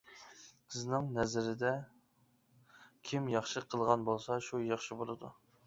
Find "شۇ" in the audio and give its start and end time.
4.51-4.65